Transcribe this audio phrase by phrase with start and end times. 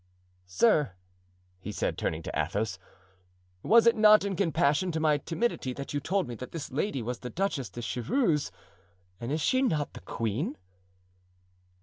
[0.47, 0.93] "Sir,"
[1.59, 2.79] he said, turning to Athos,
[3.61, 7.03] "was it not in compassion to my timidity that you told me that this lady
[7.03, 8.51] was the Duchess de Chevreuse,
[9.19, 10.57] and is she not the queen?"